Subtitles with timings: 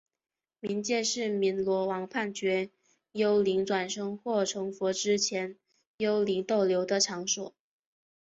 [0.59, 2.71] 冥界是阎罗王判决
[3.11, 5.57] 幽灵转生或成佛之前
[5.97, 7.53] 幽灵逗留的场所。